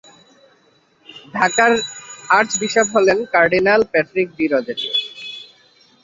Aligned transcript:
ঢাকার 1.33 1.71
আর্চবিশপ 2.29 2.87
হলেন 2.95 3.17
cardinal 3.33 3.81
Patrick 3.91 4.27
D'Rozario. 4.37 4.93